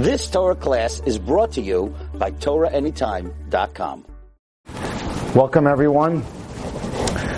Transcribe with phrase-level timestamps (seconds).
[0.00, 4.06] This Torah class is brought to you by TorahAnytime.com.
[5.34, 6.22] Welcome, everyone.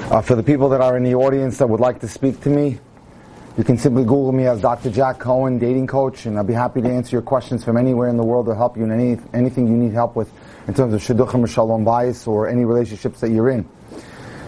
[0.09, 2.51] Uh, for the people that are in the audience that would like to speak to
[2.51, 2.79] me,
[3.59, 4.93] you can simply Google me as Dr.
[4.93, 8.17] Jack Cohen, dating coach, and I'll be happy to answer your questions from anywhere in
[8.17, 10.31] the world to help you in any, anything you need help with
[10.69, 13.69] in terms of shidduchim or shalom bayis or any relationships that you're in.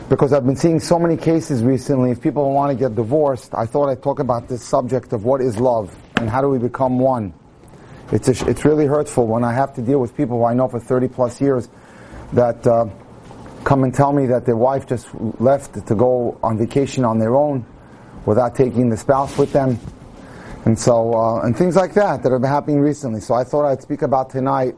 [0.09, 3.67] Because I've been seeing so many cases recently, if people want to get divorced, I
[3.67, 7.01] thought I'd talk about this subject of what is love and how do we become
[7.01, 7.35] one.
[8.13, 10.69] It's, a, it's really hurtful when I have to deal with people who I know
[10.69, 11.69] for 30 plus years
[12.33, 12.87] that uh,
[13.65, 15.09] come and tell me that their wife just
[15.41, 17.65] left to go on vacation on their own
[18.27, 19.79] without taking the spouse with them.
[20.65, 23.21] And so, uh, and things like that that have been happening recently.
[23.21, 24.75] So I thought I'd speak about tonight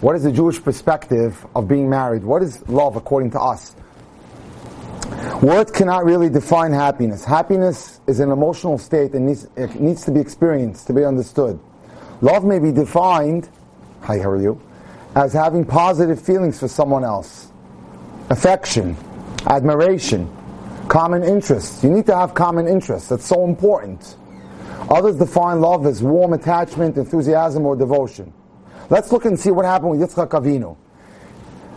[0.00, 2.24] what is the Jewish perspective of being married?
[2.24, 3.76] What is love according to us?
[5.40, 7.24] Words cannot really define happiness.
[7.24, 11.60] Happiness is an emotional state and needs, it needs to be experienced, to be understood.
[12.22, 13.48] Love may be defined,
[14.00, 14.60] hi, how are you,
[15.16, 17.50] as having positive feelings for someone else.
[18.30, 18.96] Affection,
[19.46, 20.30] admiration,
[20.86, 21.82] common interests.
[21.82, 23.08] You need to have common interests.
[23.08, 24.16] That's so important.
[24.88, 28.32] Others define love as warm attachment, enthusiasm, or devotion.
[28.88, 30.76] Let's look and see what happened with Yitzchak Avinu.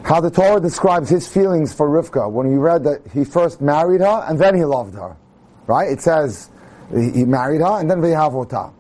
[0.04, 4.02] How the Torah describes his feelings for Rivka when we read that he first married
[4.02, 5.18] her and then he loved her.
[5.66, 5.92] Right?
[5.92, 6.52] It says
[6.92, 8.72] he married her and then Ve'ahavotah.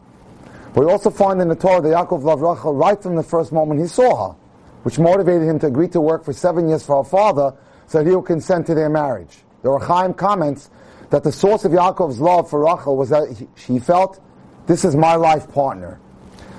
[0.75, 3.53] But we also find in the Torah that Yaakov loved Rachel right from the first
[3.53, 4.35] moment he saw her,
[4.83, 7.55] which motivated him to agree to work for seven years for her father
[7.87, 9.37] so that he would consent to their marriage.
[9.61, 10.69] The Ohr HaChaim comments
[11.11, 14.19] that the source of Yaakov's love for Rachel was that he, he felt,
[14.67, 15.97] this is my life partner.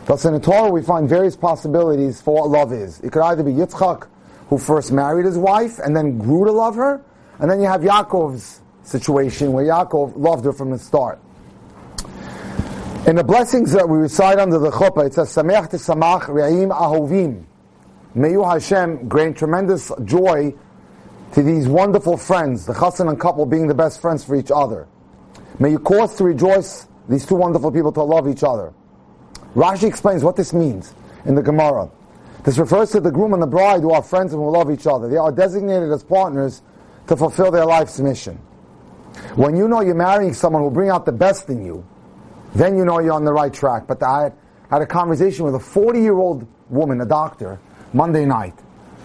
[0.06, 3.00] Thus in the Torah we find various possibilities for what love is.
[3.00, 4.08] It could either be Yitzchak,
[4.48, 7.04] who first married his wife and then grew to love her,
[7.38, 11.18] and then you have Yaakov's situation where Yaakov loved her from the start.
[13.06, 17.44] In the blessings that we recite under the chuppah, it says, Sameach Samach Re'im Ahovim.
[18.16, 20.52] May you, Hashem, grant tremendous joy
[21.34, 24.88] to these wonderful friends, the chassan and couple being the best friends for each other.
[25.60, 28.74] May you cause to rejoice these two wonderful people to love each other.
[29.54, 30.92] Rashi explains what this means
[31.26, 31.88] in the Gemara.
[32.42, 34.88] This refers to the groom and the bride who are friends and who love each
[34.88, 35.08] other.
[35.08, 36.60] They are designated as partners
[37.06, 38.34] to fulfill their life's mission.
[39.36, 41.86] When you know you're marrying someone who will bring out the best in you,
[42.58, 43.86] then you know you're on the right track.
[43.86, 44.32] But I
[44.70, 47.60] had a conversation with a 40 year old woman, a doctor,
[47.92, 48.54] Monday night,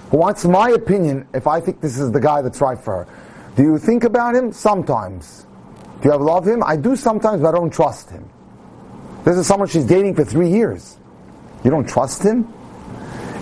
[0.09, 3.13] who wants my opinion if I think this is the guy that's right for her.
[3.55, 4.51] Do you think about him?
[4.51, 5.45] Sometimes.
[6.01, 6.63] Do you have love him?
[6.63, 8.27] I do sometimes, but I don't trust him.
[9.23, 10.97] This is someone she's dating for three years.
[11.63, 12.51] You don't trust him?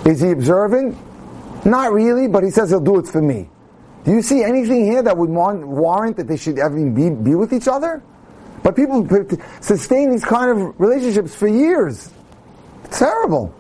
[0.06, 0.98] Is he observant?
[1.66, 3.50] Not really, but he says he'll do it for me.
[4.04, 7.54] Do you see anything here that would warrant that they should ever be, be with
[7.54, 8.02] each other?
[8.64, 9.08] But people
[9.62, 12.12] sustain these kind of relationships for years.
[12.86, 13.54] It's terrible.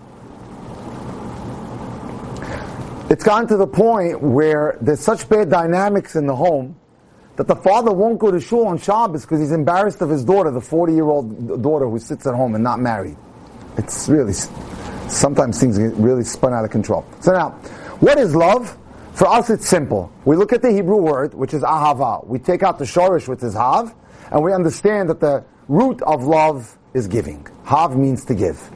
[3.10, 6.76] It's gotten to the point where there's such bad dynamics in the home
[7.38, 10.52] that the father won't go to shul on Shabbos because he's embarrassed of his daughter,
[10.52, 13.16] the 40 year old daughter who sits at home and not married.
[13.78, 14.34] It's really,
[15.08, 17.06] sometimes things get really spun out of control.
[17.22, 17.52] So now,
[18.02, 18.78] what is love?
[19.14, 20.12] For us, it's simple.
[20.26, 22.26] We look at the Hebrew word, which is ahava.
[22.28, 23.96] We take out the shorish, which is hav,
[24.32, 27.46] and we understand that the root of love is giving.
[27.64, 28.70] Hav means to give.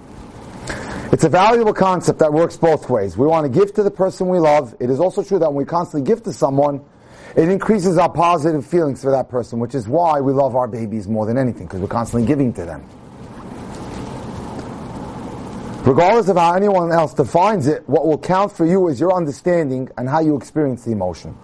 [1.12, 3.18] It's a valuable concept that works both ways.
[3.18, 4.76] We want to give to the person we love.
[4.80, 6.84] It is also true that when we constantly give to someone,
[7.36, 11.08] it increases our positive feelings for that person, which is why we love our babies
[11.08, 12.84] more than anything, because we're constantly giving to them.
[15.84, 19.90] Regardless of how anyone else defines it, what will count for you is your understanding
[19.98, 21.36] and how you experience the emotion.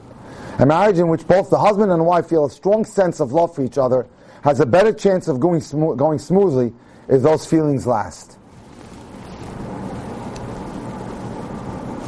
[0.60, 3.56] A marriage in which both the husband and wife feel a strong sense of love
[3.56, 4.06] for each other
[4.44, 5.62] has a better chance of going,
[5.96, 6.74] going smoothly
[7.08, 8.38] if those feelings last.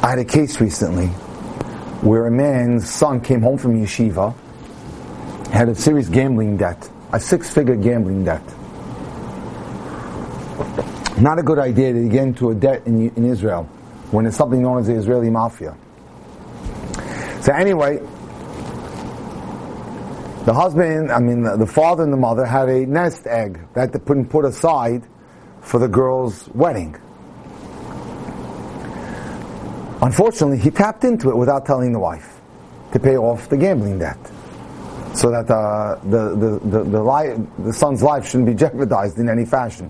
[0.02, 1.06] I had a case recently
[2.02, 4.34] where a man's son came home from yeshiva,
[5.48, 8.42] had a serious gambling debt, a six-figure gambling debt.
[11.18, 13.64] Not a good idea to get into a debt in, in Israel
[14.10, 15.74] when it's something known as the Israeli mafia.
[17.40, 18.00] So anyway,
[20.44, 23.98] the husband, I mean, the father and the mother had a nest egg that they
[23.98, 25.02] put, put aside
[25.60, 26.96] for the girl's wedding.
[30.02, 32.40] Unfortunately, he tapped into it without telling the wife
[32.92, 34.18] to pay off the gambling debt,
[35.14, 39.28] so that uh, the the the the, li- the son's life shouldn't be jeopardized in
[39.28, 39.88] any fashion.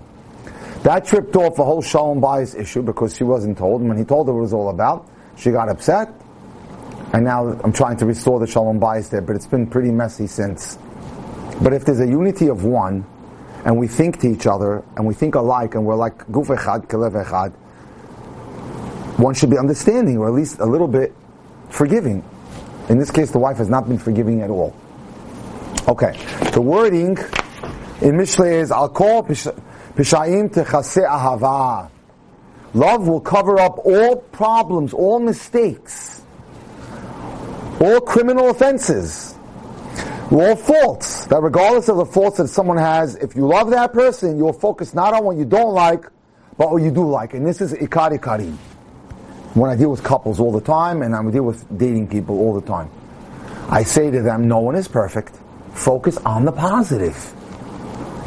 [0.83, 4.03] That tripped off a whole shalom bayis issue because she wasn't told, and when he
[4.03, 6.13] told her what it was all about, she got upset,
[7.13, 10.25] and now I'm trying to restore the shalom bayis there, but it's been pretty messy
[10.27, 10.77] since.
[11.61, 13.05] But if there's a unity of one,
[13.65, 16.87] and we think to each other, and we think alike, and we're like guf echad,
[16.87, 17.53] kelev echad,
[19.19, 21.13] one should be understanding, or at least a little bit
[21.69, 22.23] forgiving.
[22.89, 24.75] In this case, the wife has not been forgiving at all.
[25.87, 26.17] Okay,
[26.51, 27.17] the wording
[28.01, 31.89] in Mishle is Al call pishayim techase ahava.
[32.73, 36.12] Love will cover up all problems, all mistakes,
[37.83, 39.35] all criminal offenses,
[40.31, 41.25] all faults.
[41.25, 44.93] That regardless of the faults that someone has, if you love that person, you'll focus
[44.93, 46.05] not on what you don't like,
[46.57, 47.33] but what you do like.
[47.33, 48.57] And this is ikari karim.
[49.53, 52.59] When I deal with couples all the time, and I deal with dating people all
[52.59, 52.89] the time,
[53.69, 55.37] I say to them, no one is perfect.
[55.73, 57.15] Focus on the positive.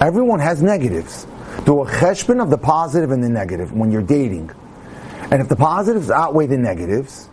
[0.00, 1.26] Everyone has negatives.
[1.64, 4.50] Do a cheshbon of the positive and the negative when you're dating.
[5.30, 7.28] And if the positives outweigh the negatives,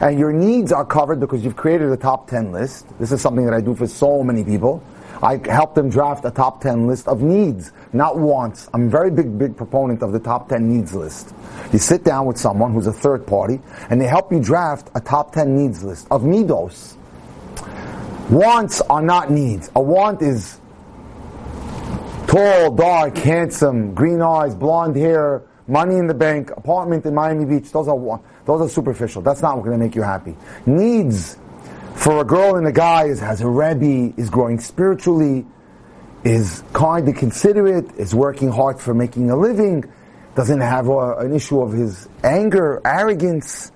[0.00, 3.44] and your needs are covered because you've created a top 10 list, this is something
[3.44, 4.82] that I do for so many people.
[5.22, 8.68] I help them draft a top 10 list of needs, not wants.
[8.74, 11.32] I'm a very big, big proponent of the top 10 needs list.
[11.72, 15.00] You sit down with someone who's a third party, and they help you draft a
[15.00, 16.96] top 10 needs list of midos.
[18.30, 19.70] Wants are not needs.
[19.76, 20.60] A want is
[22.26, 27.70] tall, dark, handsome, green eyes, blonde hair, money in the bank, apartment in Miami Beach.
[27.72, 29.22] Those are those are superficial.
[29.22, 30.36] That's not going to make you happy.
[30.66, 31.38] Needs
[31.94, 35.46] for a girl and a guy is has a rebbe, is growing spiritually,
[36.24, 39.84] is kind and considerate, is working hard for making a living,
[40.34, 43.72] doesn't have a, an issue of his anger, arrogance,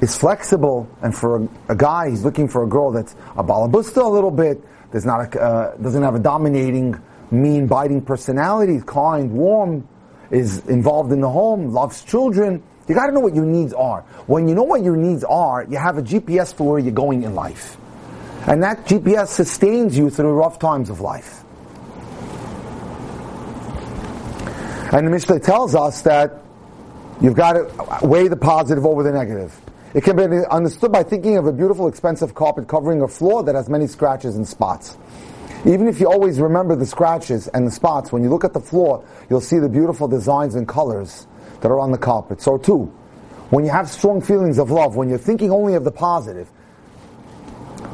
[0.00, 0.88] is flexible.
[1.02, 4.30] And for a, a guy, he's looking for a girl that's a balabusta a little
[4.30, 4.62] bit,
[4.92, 7.00] does not uh, doesn't have a dominating
[7.30, 9.88] mean, biting personality, is kind, warm,
[10.30, 12.62] is involved in the home, loves children.
[12.88, 14.02] You got to know what your needs are.
[14.26, 17.24] When you know what your needs are, you have a GPS for where you're going
[17.24, 17.76] in life.
[18.46, 21.42] And that GPS sustains you through rough times of life.
[24.92, 26.42] And the Mishnah tells us that
[27.20, 29.60] you've got to weigh the positive over the negative.
[29.94, 33.54] It can be understood by thinking of a beautiful, expensive carpet covering a floor that
[33.54, 34.96] has many scratches and spots.
[35.66, 38.60] Even if you always remember the scratches and the spots, when you look at the
[38.60, 41.26] floor, you'll see the beautiful designs and colors
[41.60, 42.40] that are on the carpet.
[42.40, 42.84] So too,
[43.50, 46.48] when you have strong feelings of love, when you're thinking only of the positive,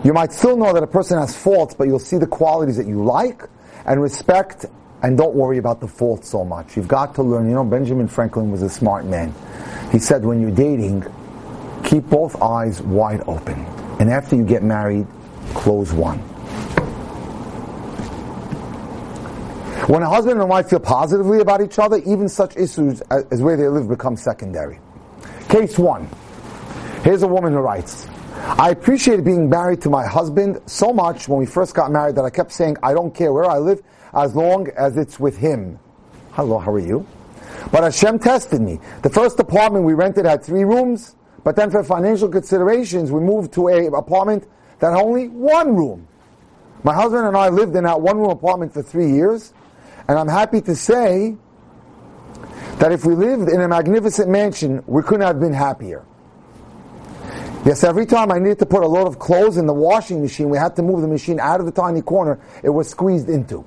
[0.05, 2.87] you might still know that a person has faults, but you'll see the qualities that
[2.87, 3.49] you like
[3.87, 4.67] and respect
[5.03, 6.77] and don't worry about the faults so much.
[6.77, 7.49] You've got to learn.
[7.49, 9.35] You know, Benjamin Franklin was a smart man.
[9.91, 11.05] He said when you're dating,
[11.85, 13.65] keep both eyes wide open.
[13.99, 15.07] And after you get married,
[15.55, 16.23] close one.
[19.89, 23.57] When a husband and wife feel positively about each other, even such issues as where
[23.57, 24.79] they live become secondary.
[25.49, 26.09] Case one.
[27.03, 28.07] Here's a woman who writes,
[28.37, 32.25] I appreciated being married to my husband so much when we first got married that
[32.25, 33.83] I kept saying, I don't care where I live
[34.15, 35.81] as long as it's with him.
[36.31, 37.05] Hello, how are you?
[37.73, 38.79] But Hashem tested me.
[39.03, 43.53] The first apartment we rented had three rooms, but then for financial considerations, we moved
[43.55, 44.47] to a apartment
[44.79, 46.07] that had only one room.
[46.85, 49.53] My husband and I lived in that one room apartment for three years,
[50.13, 51.39] and I'm happy to say
[52.81, 56.05] that if we lived in a magnificent mansion, we couldn't have been happier.
[57.65, 60.51] Yes, every time I needed to put a load of clothes in the washing machine,
[60.51, 63.61] we had to move the machine out of the tiny corner it was squeezed into.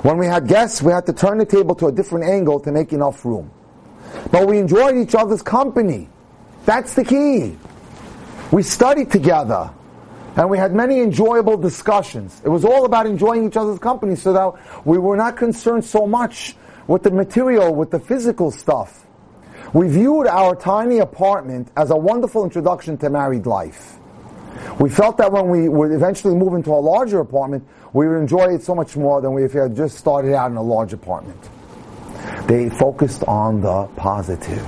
[0.00, 2.72] When we had guests, we had to turn the table to a different angle to
[2.72, 3.50] make enough room.
[4.32, 6.08] But we enjoyed each other's company.
[6.64, 7.58] That's the key.
[8.50, 9.70] We studied together
[10.36, 12.40] and we had many enjoyable discussions.
[12.44, 16.06] It was all about enjoying each other's company so that we were not concerned so
[16.06, 19.06] much with the material, with the physical stuff.
[19.72, 23.96] We viewed our tiny apartment as a wonderful introduction to married life.
[24.78, 28.54] We felt that when we would eventually move into a larger apartment, we would enjoy
[28.54, 31.38] it so much more than if we had just started out in a large apartment.
[32.46, 34.64] They focused on the positive.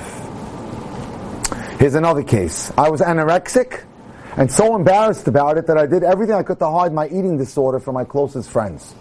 [1.79, 2.73] Here's another case.
[2.79, 3.83] I was anorexic
[4.37, 7.39] and so embarrassed about it that I did everything I could to hide my eating
[7.39, 8.95] disorder from my closest friends.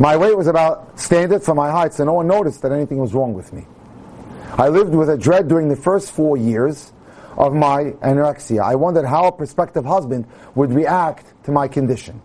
[0.00, 3.14] My weight was about standard for my height, so no one noticed that anything was
[3.14, 3.66] wrong with me.
[4.52, 6.92] I lived with a dread during the first four years
[7.36, 8.62] of my anorexia.
[8.62, 12.22] I wondered how a prospective husband would react to my condition.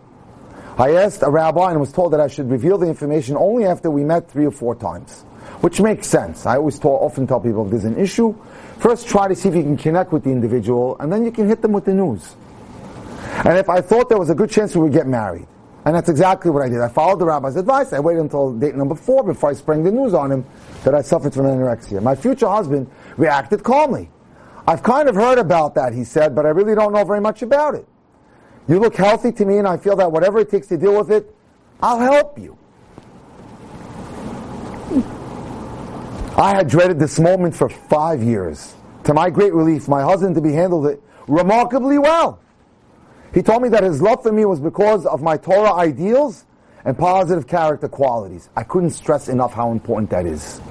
[0.77, 3.91] I asked a rabbi and was told that I should reveal the information only after
[3.91, 5.23] we met three or four times,
[5.59, 6.45] which makes sense.
[6.45, 8.33] I always tell, often tell people if there's an issue,
[8.81, 11.47] First, try to see if you can connect with the individual, and then you can
[11.47, 12.35] hit them with the news.
[13.45, 15.45] And if I thought there was a good chance we would get married,
[15.85, 16.81] and that's exactly what I did.
[16.81, 17.93] I followed the rabbi's advice.
[17.93, 20.45] I waited until date number four before I sprang the news on him
[20.83, 22.01] that I suffered from anorexia.
[22.01, 24.09] My future husband reacted calmly.
[24.65, 27.43] I've kind of heard about that, he said, but I really don't know very much
[27.43, 27.87] about it.
[28.67, 31.11] You look healthy to me, and I feel that whatever it takes to deal with
[31.11, 31.35] it,
[31.83, 32.57] I'll help you.
[36.37, 38.73] I had dreaded this moment for five years.
[39.03, 42.39] To my great relief, my husband to be handled it remarkably well.
[43.33, 46.45] He told me that his love for me was because of my Torah ideals
[46.85, 48.49] and positive character qualities.
[48.55, 50.61] I couldn't stress enough how important that is.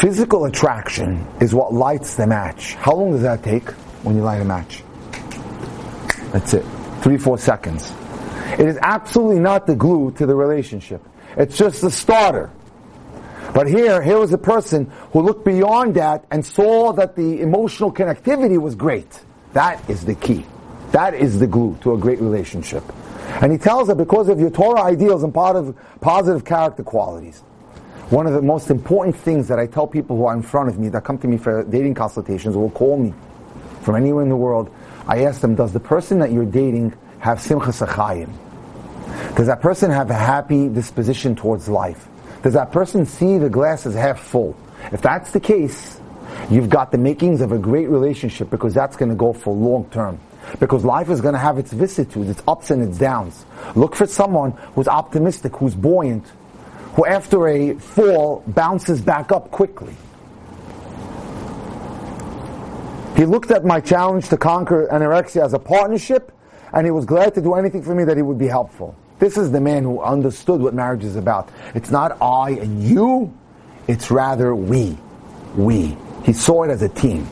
[0.00, 2.74] Physical attraction is what lights the match.
[2.76, 3.68] How long does that take
[4.02, 4.82] when you light a match?
[6.32, 6.64] That's it.
[7.02, 7.92] Three, four seconds.
[8.58, 11.02] It is absolutely not the glue to the relationship.
[11.36, 12.50] It's just the starter.
[13.52, 17.92] But here, here was a person who looked beyond that and saw that the emotional
[17.92, 19.20] connectivity was great.
[19.54, 20.44] That is the key.
[20.92, 22.84] That is the glue to a great relationship.
[23.40, 27.40] And he tells her because of your Torah ideals and of positive, character qualities.
[28.10, 30.78] One of the most important things that I tell people who are in front of
[30.78, 33.14] me that come to me for dating consultations or will call me
[33.82, 34.72] from anywhere in the world,
[35.06, 38.30] I ask them, does the person that you're dating have simchas achayim?
[39.36, 42.09] Does that person have a happy disposition towards life?
[42.42, 44.56] Does that person see the glass as half full?
[44.92, 46.00] If that's the case,
[46.50, 49.88] you've got the makings of a great relationship because that's going to go for long
[49.90, 50.18] term.
[50.58, 53.44] Because life is going to have its vicissitudes, its ups and its downs.
[53.74, 56.26] Look for someone who's optimistic, who's buoyant,
[56.94, 59.94] who after a fall bounces back up quickly.
[63.16, 66.32] He looked at my challenge to conquer anorexia as a partnership,
[66.72, 68.96] and he was glad to do anything for me that he would be helpful.
[69.20, 71.50] This is the man who understood what marriage is about.
[71.74, 73.32] It's not I and you,
[73.86, 74.96] it's rather we.
[75.54, 75.96] We.
[76.24, 77.28] He saw it as a team.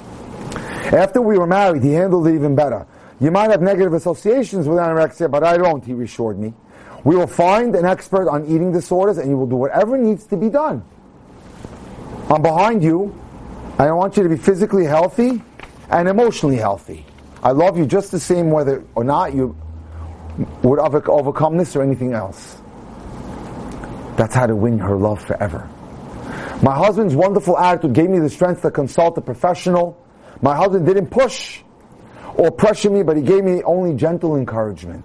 [0.93, 2.87] After we were married, he handled it even better.
[3.21, 6.53] You might have negative associations with anorexia, but I don't, he reassured me.
[7.05, 10.37] We will find an expert on eating disorders and you will do whatever needs to
[10.37, 10.85] be done.
[12.29, 13.19] I'm behind you.
[13.79, 15.43] I want you to be physically healthy
[15.89, 17.07] and emotionally healthy.
[17.43, 19.57] I love you just the same whether or not you
[20.63, 22.59] would overcome this or anything else.
[24.17, 25.69] That's how to win her love forever.
[26.63, 29.97] My husband's wonderful attitude gave me the strength to consult a professional.
[30.43, 31.61] My husband didn't push
[32.35, 35.05] or pressure me, but he gave me only gentle encouragement.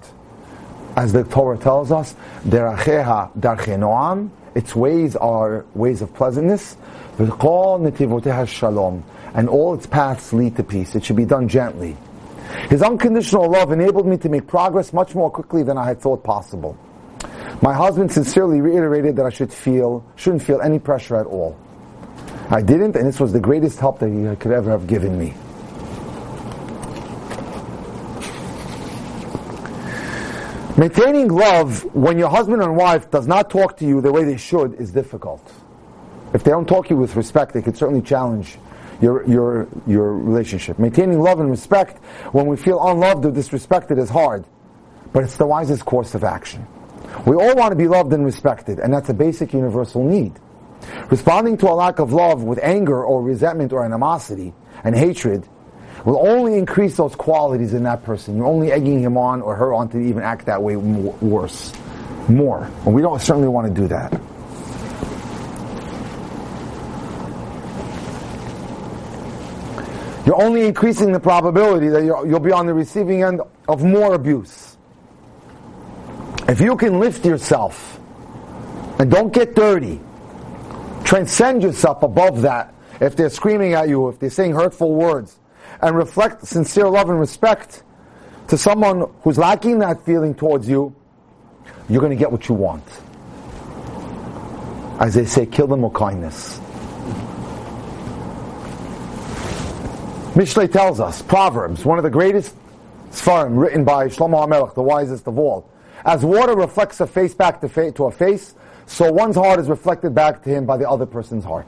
[0.95, 6.77] As the Torah tells us, deracheha darche noam, its ways are ways of pleasantness,
[7.17, 10.95] shalom, and all its paths lead to peace.
[10.95, 11.97] It should be done gently.
[12.69, 16.23] His unconditional love enabled me to make progress much more quickly than I had thought
[16.23, 16.77] possible.
[17.61, 21.57] My husband sincerely reiterated that I should feel, shouldn't feel any pressure at all.
[22.49, 25.33] I didn't, and this was the greatest help that he could ever have given me.
[30.75, 34.37] Maintaining love when your husband and wife does not talk to you the way they
[34.37, 35.41] should is difficult.
[36.33, 38.57] If they don't talk to you with respect, they can certainly challenge
[39.03, 40.79] your, your, your relationship.
[40.79, 44.45] Maintaining love and respect when we feel unloved or disrespected is hard,
[45.11, 46.65] but it's the wisest course of action.
[47.27, 50.33] We all want to be loved and respected, and that's a basic universal need.
[51.11, 54.53] Responding to a lack of love with anger or resentment or animosity
[54.85, 55.47] and hatred
[56.05, 58.37] will only increase those qualities in that person.
[58.37, 61.73] You're only egging him on or her on to even act that way worse,
[62.29, 62.69] more.
[62.85, 64.19] And we don't certainly want to do that.
[70.25, 74.77] You're only increasing the probability that you'll be on the receiving end of more abuse.
[76.47, 77.99] If you can lift yourself
[78.99, 79.99] and don't get dirty,
[81.03, 85.39] transcend yourself above that, if they're screaming at you, if they're saying hurtful words,
[85.81, 87.83] and reflect sincere love and respect
[88.47, 90.95] to someone who's lacking that feeling towards you,
[91.89, 92.83] you're going to get what you want.
[94.99, 96.61] As they say, kill them with kindness.
[100.33, 102.55] Mishlei tells us, Proverbs, one of the greatest
[103.11, 105.69] Sfarim written by Shlomo HaMelech, the wisest of all.
[106.03, 108.55] As water reflects a face back to, fa- to a face,
[108.87, 111.67] so one's heart is reflected back to him by the other person's heart.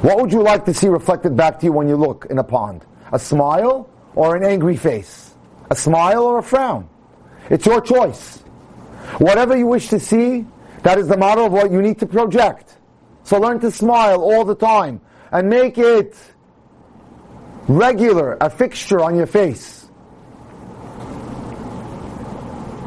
[0.00, 2.44] What would you like to see reflected back to you when you look in a
[2.44, 2.86] pond?
[3.12, 5.34] A smile or an angry face?
[5.70, 6.88] A smile or a frown?
[7.50, 8.38] It's your choice.
[9.18, 10.46] Whatever you wish to see,
[10.84, 12.76] that is the model of what you need to project.
[13.24, 16.16] So learn to smile all the time and make it
[17.68, 19.86] regular, a fixture on your face.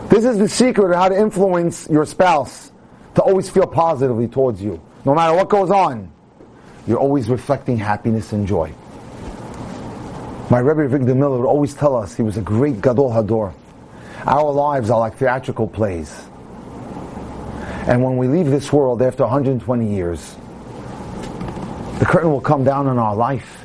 [0.09, 2.71] This is the secret of how to influence your spouse
[3.15, 4.81] to always feel positively towards you.
[5.05, 6.11] No matter what goes on,
[6.85, 8.73] you're always reflecting happiness and joy.
[10.49, 13.53] My Rebbe Avigdor Miller would always tell us he was a great Gadol Hador.
[14.25, 16.13] Our lives are like theatrical plays.
[17.87, 20.35] And when we leave this world after 120 years,
[21.99, 23.61] the curtain will come down on our life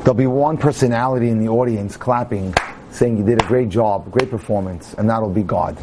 [0.00, 2.54] There'll be one personality in the audience clapping,
[2.90, 5.76] saying you did a great job, great performance, and that'll be God.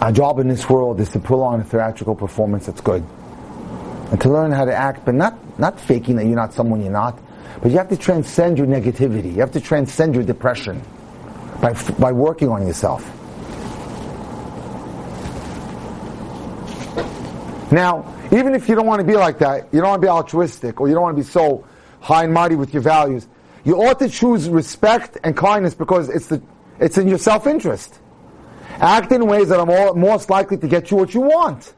[0.00, 3.04] Our job in this world is to pull on a theatrical performance that's good.
[4.10, 6.92] and to learn how to act, but not, not faking that you're not someone you're
[6.92, 7.18] not,
[7.60, 9.32] but you have to transcend your negativity.
[9.32, 10.82] You have to transcend your depression
[11.60, 13.04] by, by working on yourself.
[17.72, 20.10] Now, even if you don't want to be like that, you don't want to be
[20.10, 21.64] altruistic, or you don't want to be so
[22.06, 23.26] high and mighty with your values,
[23.64, 26.40] you ought to choose respect and kindness because it's, the,
[26.78, 27.98] it's in your self-interest.
[28.78, 31.74] Act in ways that are more, most likely to get you what you want.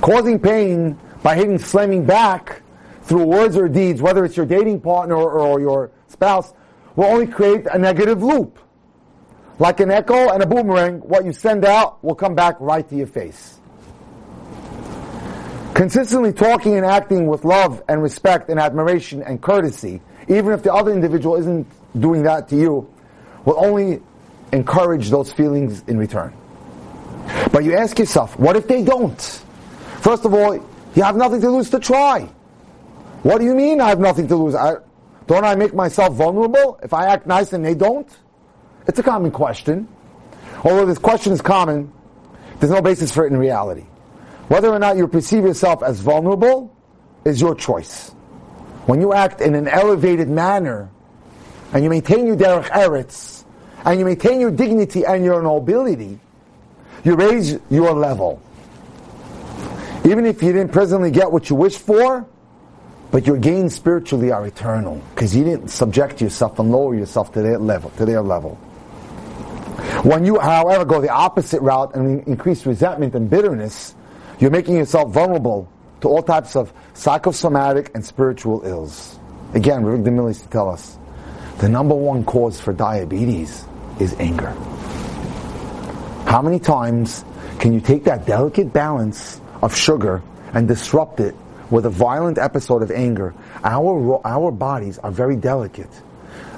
[0.00, 2.62] Causing pain by hitting, slamming back
[3.02, 6.52] through words or deeds, whether it's your dating partner or, or your spouse,
[6.96, 8.58] will only create a negative loop.
[9.60, 12.96] Like an echo and a boomerang, what you send out will come back right to
[12.96, 13.59] your face.
[15.74, 20.72] Consistently talking and acting with love and respect and admiration and courtesy, even if the
[20.72, 21.66] other individual isn't
[21.98, 22.92] doing that to you,
[23.44, 24.00] will only
[24.52, 26.32] encourage those feelings in return.
[27.52, 29.20] But you ask yourself, what if they don't?
[30.00, 30.54] First of all,
[30.94, 32.28] you have nothing to lose to try.
[33.22, 34.54] What do you mean I have nothing to lose?
[34.54, 34.76] I,
[35.26, 38.08] don't I make myself vulnerable if I act nice and they don't?
[38.86, 39.86] It's a common question.
[40.64, 41.92] Although this question is common,
[42.58, 43.84] there's no basis for it in reality.
[44.50, 46.74] Whether or not you perceive yourself as vulnerable
[47.24, 48.10] is your choice.
[48.86, 50.90] When you act in an elevated manner,
[51.72, 53.44] and you maintain your derech eretz,
[53.84, 56.18] and you maintain your dignity and your nobility,
[57.04, 58.42] you raise your level.
[60.04, 62.26] Even if you didn't presently get what you wished for,
[63.12, 67.40] but your gains spiritually are eternal because you didn't subject yourself and lower yourself to
[67.40, 67.90] their level.
[67.98, 68.56] To their level.
[70.02, 73.94] When you, however, go the opposite route and increase resentment and bitterness,
[74.40, 75.70] you're making yourself vulnerable
[76.00, 79.18] to all types of psychosomatic and spiritual ills.
[79.52, 80.98] Again, Rav Demill used to tell us,
[81.58, 83.64] the number one cause for diabetes
[84.00, 84.50] is anger.
[86.24, 87.24] How many times
[87.58, 90.22] can you take that delicate balance of sugar
[90.54, 91.34] and disrupt it
[91.70, 93.34] with a violent episode of anger?
[93.62, 95.90] Our, our bodies are very delicate.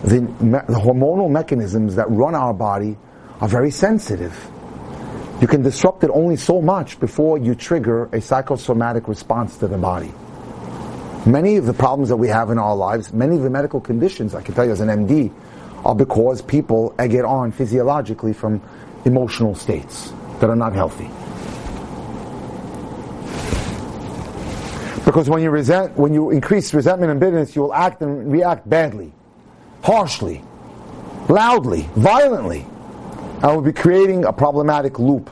[0.04, 2.96] The, the hormonal mechanisms that run our body
[3.40, 4.51] are very sensitive.
[5.40, 9.78] You can disrupt it only so much before you trigger a psychosomatic response to the
[9.78, 10.12] body.
[11.26, 14.34] Many of the problems that we have in our lives, many of the medical conditions,
[14.34, 15.32] I can tell you as an MD,
[15.84, 18.60] are because people get on physiologically from
[19.04, 21.10] emotional states that are not healthy.
[25.04, 28.68] Because when you resent, when you increase resentment and bitterness, you will act and react
[28.68, 29.12] badly,
[29.82, 30.42] harshly,
[31.28, 32.64] loudly, violently,
[33.42, 35.28] and will be creating a problematic loop,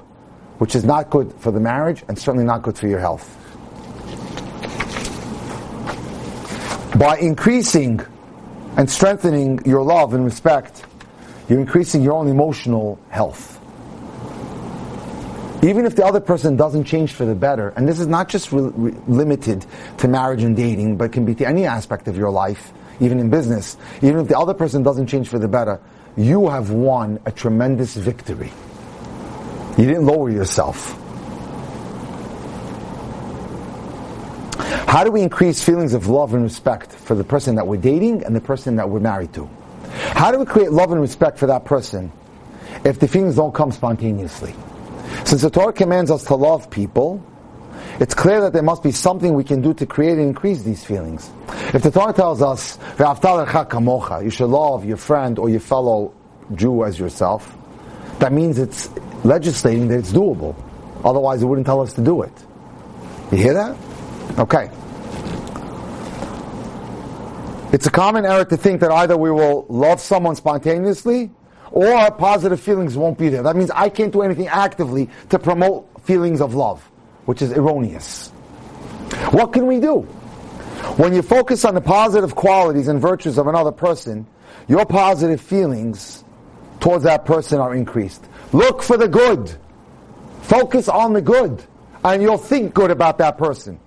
[0.59, 3.37] which is not good for the marriage and certainly not good for your health.
[6.99, 8.01] By increasing
[8.77, 10.85] and strengthening your love and respect,
[11.49, 13.59] you're increasing your own emotional health.
[15.63, 18.51] Even if the other person doesn't change for the better, and this is not just
[18.51, 19.65] re- re- limited
[19.99, 23.31] to marriage and dating, but can be to any aspect of your life, even in
[23.31, 25.79] business, even if the other person doesn't change for the better,
[26.17, 28.53] you have won a tremendous victory.
[29.79, 30.97] You didn't lower yourself.
[34.87, 38.25] How do we increase feelings of love and respect for the person that we're dating
[38.25, 39.49] and the person that we're married to?
[39.93, 42.11] How do we create love and respect for that person
[42.85, 44.55] if the feelings don't come spontaneously?
[45.25, 47.25] Since the Torah commands us to love people,
[48.01, 50.85] it's clear that there must be something we can do to create and increase these
[50.85, 51.31] feelings.
[51.73, 52.79] If the Torah tells us,
[54.25, 56.13] you should love your friend or your fellow
[56.55, 57.57] Jew as yourself,
[58.19, 58.91] that means it's
[59.25, 60.57] legislating that it's doable.
[61.05, 62.33] Otherwise, it wouldn't tell us to do it.
[63.31, 63.77] You hear that?
[64.39, 64.71] Okay.
[67.73, 71.31] It's a common error to think that either we will love someone spontaneously
[71.71, 73.45] or positive feelings won't be there.
[73.45, 76.83] That means I can't do anything actively to promote feelings of love,
[77.27, 78.31] which is erroneous.
[79.31, 80.05] What can we do?
[80.97, 84.27] When you focus on the positive qualities and virtues of another person,
[84.69, 86.25] your positive feelings
[86.81, 88.25] towards that person are increased.
[88.53, 89.55] Look for the good.
[90.43, 91.63] Focus on the good,
[92.05, 93.79] and you'll think good about that person.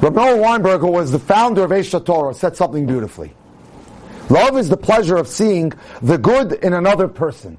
[0.00, 3.34] Rabbi Weinberg, who was the founder of Aish Torah, said something beautifully.
[4.30, 7.58] Love is the pleasure of seeing the good in another person.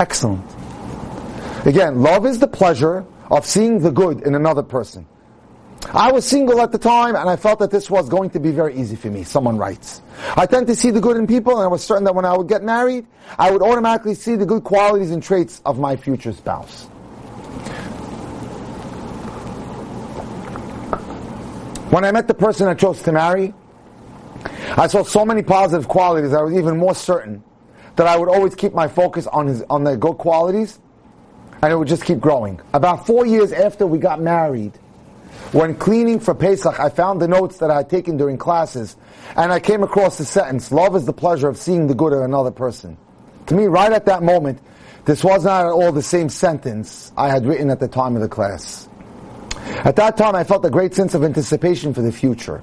[0.00, 0.44] Excellent.
[1.66, 5.06] Again, love is the pleasure of seeing the good in another person.
[5.92, 8.50] I was single at the time and I felt that this was going to be
[8.50, 10.02] very easy for me, someone writes.
[10.36, 12.36] I tend to see the good in people and I was certain that when I
[12.36, 13.06] would get married,
[13.38, 16.86] I would automatically see the good qualities and traits of my future spouse.
[21.90, 23.52] When I met the person I chose to marry,
[24.76, 27.42] I saw so many positive qualities I was even more certain
[27.96, 30.78] that I would always keep my focus on his on the good qualities
[31.62, 32.60] and it would just keep growing.
[32.72, 34.72] About four years after we got married,
[35.52, 38.96] when cleaning for Pesach, I found the notes that I had taken during classes,
[39.36, 42.20] and I came across the sentence, love is the pleasure of seeing the good of
[42.22, 42.96] another person.
[43.46, 44.60] To me, right at that moment,
[45.06, 48.22] this was not at all the same sentence I had written at the time of
[48.22, 48.88] the class.
[49.84, 52.62] At that time, I felt a great sense of anticipation for the future.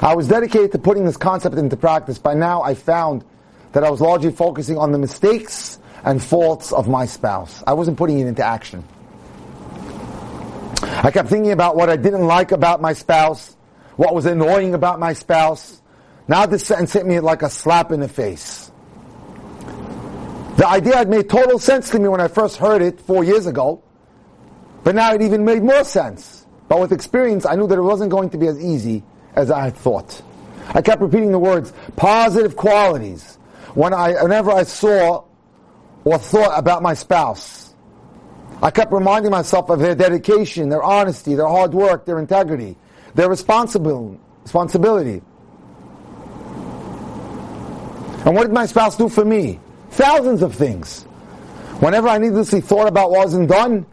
[0.00, 2.18] I was dedicated to putting this concept into practice.
[2.18, 3.24] By now, I found
[3.72, 7.62] that I was largely focusing on the mistakes and faults of my spouse.
[7.66, 8.84] I wasn't putting it into action.
[10.82, 13.56] I kept thinking about what I didn't like about my spouse,
[13.96, 15.80] what was annoying about my spouse.
[16.28, 18.70] Now this sentence hit me like a slap in the face.
[20.56, 23.46] The idea had made total sense to me when I first heard it four years
[23.46, 23.82] ago,
[24.84, 26.46] but now it even made more sense.
[26.68, 29.02] But with experience, I knew that it wasn't going to be as easy
[29.34, 30.22] as I had thought.
[30.68, 33.36] I kept repeating the words, positive qualities,
[33.74, 35.24] when I, whenever I saw
[36.04, 37.74] or thought about my spouse.
[38.62, 42.76] I kept reminding myself of their dedication, their honesty, their hard work, their integrity,
[43.14, 44.18] their responsibility.
[44.42, 45.22] responsibility.
[48.24, 49.60] And what did my spouse do for me?
[49.90, 51.02] Thousands of things.
[51.80, 53.84] Whenever I needlessly thought about what wasn't done,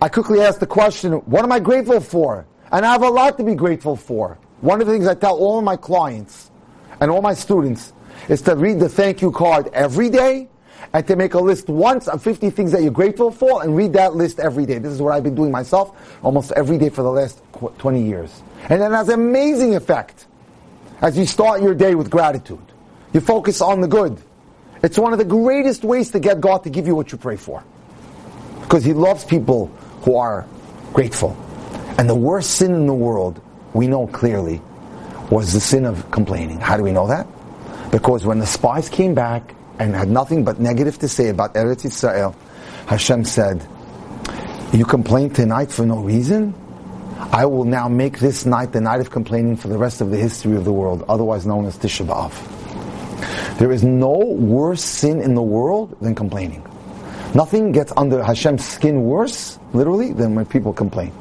[0.00, 2.46] I quickly asked the question, what am I grateful for?
[2.72, 4.38] And I have a lot to be grateful for.
[4.60, 6.50] One of the things I tell all my clients
[7.00, 7.92] and all my students
[8.28, 10.48] is to read the thank you card every day
[10.92, 13.92] and to make a list once of 50 things that you're grateful for and read
[13.94, 14.78] that list every day.
[14.78, 17.40] This is what I've been doing myself almost every day for the last
[17.78, 18.42] 20 years.
[18.68, 20.26] And it has an amazing effect
[21.00, 22.64] as you start your day with gratitude.
[23.12, 24.20] You focus on the good.
[24.82, 27.36] It's one of the greatest ways to get God to give you what you pray
[27.36, 27.62] for.
[28.62, 29.66] Because He loves people
[30.02, 30.46] who are
[30.92, 31.36] grateful.
[31.98, 33.40] And the worst sin in the world,
[33.72, 34.60] we know clearly,
[35.30, 36.60] was the sin of complaining.
[36.60, 37.26] How do we know that?
[37.90, 41.84] Because when the spies came back and had nothing but negative to say about Eretz
[41.84, 42.34] Israel,
[42.86, 43.66] Hashem said,
[44.72, 46.54] You complain tonight for no reason?
[47.18, 50.16] I will now make this night the night of complaining for the rest of the
[50.16, 53.58] history of the world, otherwise known as Tisha B'Av.
[53.58, 56.62] There is no worse sin in the world than complaining.
[57.34, 61.12] Nothing gets under Hashem's skin worse, literally, than when people complain.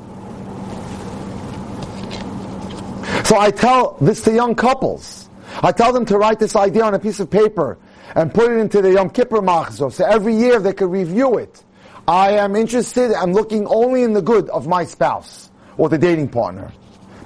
[3.24, 5.30] So I tell this to young couples.
[5.64, 7.78] I tell them to write this idea on a piece of paper
[8.14, 9.92] and put it into the Yom Kippur Machzor.
[9.92, 11.64] So every year they could review it.
[12.08, 16.30] I am interested, I'm looking only in the good of my spouse or the dating
[16.30, 16.72] partner.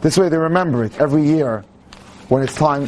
[0.02, 1.66] This way they remember it every year
[2.30, 2.84] when it's time,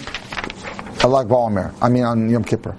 [1.03, 2.77] Lag BaOmer, I mean on Yom Kippur.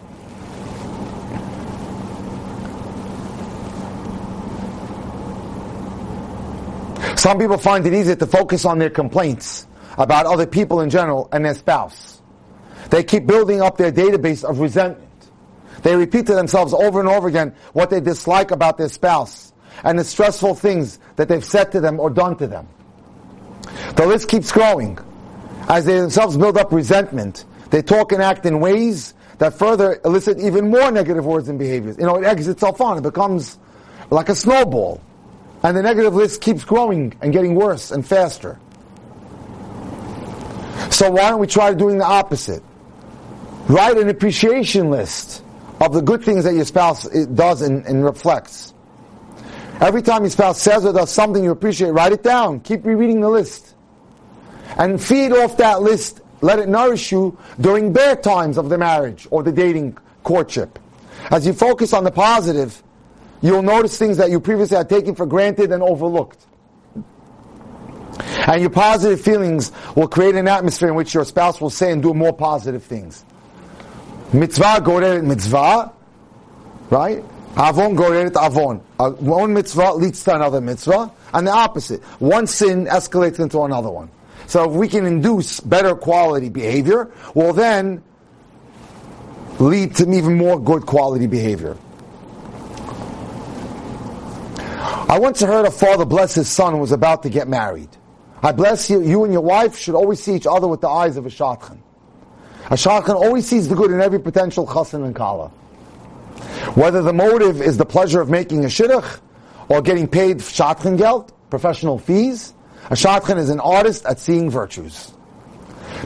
[7.23, 11.29] Some people find it easier to focus on their complaints about other people in general
[11.31, 12.12] and their spouse.
[12.93, 15.09] They keep building up their database of resentment.
[15.83, 19.99] They repeat to themselves over and over again what they dislike about their spouse and
[19.99, 22.69] the stressful things that they've said to them or done to them.
[23.97, 24.99] The list keeps growing.
[25.71, 30.39] As they themselves build up resentment, they talk and act in ways that further elicit
[30.39, 31.97] even more negative words and behaviors.
[31.97, 32.99] You know, it eggs itself on.
[32.99, 33.59] It becomes
[34.11, 35.01] like a snowball.
[35.63, 38.61] And the negative list keeps growing and getting worse and faster.
[40.91, 42.63] So why don't we try doing the opposite?
[43.69, 45.43] Write an appreciation list
[45.81, 48.75] of the good things that your spouse does and, and reflects.
[49.81, 52.61] Every time your spouse says or does something you appreciate, write it down.
[52.61, 53.75] Keep rereading the list.
[54.79, 56.21] And feed off that list.
[56.41, 60.79] Let it nourish you during bad times of the marriage or the dating courtship.
[61.31, 62.83] As you focus on the positive,
[63.43, 66.47] you'll notice things that you previously had taken for granted and overlooked.
[68.47, 72.03] And your positive feelings will create an atmosphere in which your spouse will say and
[72.03, 73.25] do more positive things.
[74.33, 75.93] Mitzvah goreret mitzvah,
[76.89, 77.23] right?
[77.57, 78.81] Avon goreret avon.
[78.99, 82.03] Uh, one mitzvah leads to another mitzvah, and the opposite.
[82.19, 84.11] One sin escalates into another one.
[84.47, 88.03] So if we can induce better quality behavior, will then
[89.59, 91.77] lead to even more good quality behavior.
[95.13, 97.91] I once heard a father bless his son who was about to get married.
[98.43, 101.19] I bless you, you and your wife should always see each other with the eyes
[101.19, 101.82] of a shadchan.
[102.73, 105.49] A shadchan always sees the good in every potential chassan and kala.
[106.75, 109.21] Whether the motive is the pleasure of making a shidduch
[109.69, 112.55] or getting paid shadchan geld, professional fees,
[112.87, 115.13] a shadchan is an artist at seeing virtues.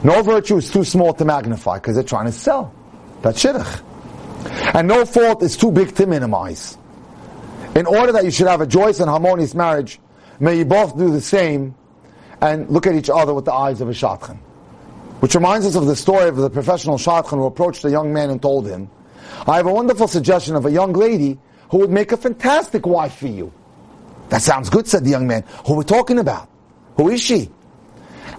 [0.03, 2.75] No virtue is too small to magnify because they're trying to sell
[3.21, 3.81] that shidduch.
[4.75, 6.77] And no fault is too big to minimize.
[7.75, 10.01] In order that you should have a joyous and harmonious marriage,
[10.41, 11.75] may you both do the same
[12.41, 14.39] and look at each other with the eyes of a shadchan.
[15.19, 18.29] Which reminds us of the story of the professional shadchan who approached a young man
[18.29, 18.89] and told him,
[19.47, 23.15] I have a wonderful suggestion of a young lady who would make a fantastic wife
[23.15, 23.51] for you.
[24.29, 25.43] That sounds good, said the young man.
[25.65, 26.49] Who are we talking about?
[26.97, 27.49] Who is she?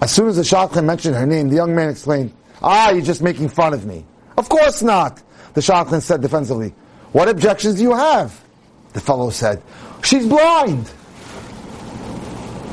[0.00, 3.22] As soon as the shadchan mentioned her name, the young man explained, Ah, you're just
[3.22, 4.04] making fun of me.
[4.36, 5.22] Of course not,
[5.54, 6.74] the shadchan said defensively.
[7.12, 8.38] What objections do you have?
[8.92, 9.62] The fellow said,
[10.02, 10.86] She's blind.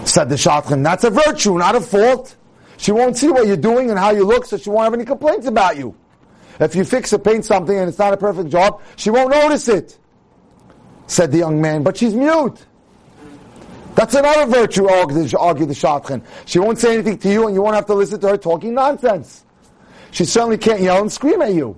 [0.05, 2.35] Said the shadchan, that's a virtue, not a fault.
[2.77, 5.05] She won't see what you're doing and how you look, so she won't have any
[5.05, 5.95] complaints about you.
[6.59, 9.67] If you fix or paint something and it's not a perfect job, she won't notice
[9.67, 9.97] it.
[11.07, 12.65] Said the young man, but she's mute.
[13.95, 16.21] That's another virtue, argued the shadchan.
[16.45, 18.73] She won't say anything to you and you won't have to listen to her talking
[18.73, 19.45] nonsense.
[20.11, 21.77] She certainly can't yell and scream at you.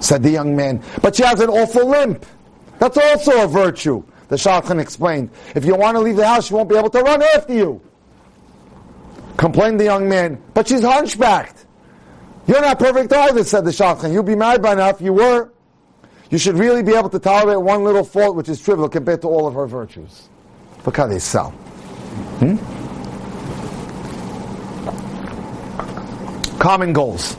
[0.00, 2.26] Said the young man, but she has an awful limp.
[2.78, 4.04] That's also a virtue.
[4.28, 5.30] The shadchan explained.
[5.54, 7.80] If you want to leave the house, she won't be able to run after you.
[9.44, 11.66] Complained the young man, but she's hunchbacked.
[12.46, 14.10] You're not perfect either, said the shadchan.
[14.10, 15.52] You'd be married by now if you were.
[16.30, 19.28] You should really be able to tolerate one little fault which is trivial compared to
[19.28, 20.30] all of her virtues.
[20.86, 21.50] Look how they sell.
[22.40, 22.56] Hmm?
[26.58, 27.34] Common goals.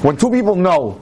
[0.00, 0.98] When two people know